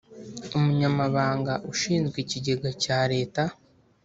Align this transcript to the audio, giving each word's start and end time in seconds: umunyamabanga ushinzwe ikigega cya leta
umunyamabanga 0.57 1.53
ushinzwe 1.71 2.17
ikigega 2.25 2.69
cya 2.83 2.99
leta 3.11 3.43